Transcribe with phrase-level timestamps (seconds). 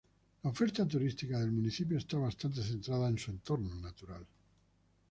[0.41, 4.25] La oferta turística del municipio está bastante centrada en su entorno natural.